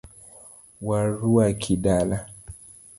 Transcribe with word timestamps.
Waruaki 0.87 1.75
dala. 1.83 2.17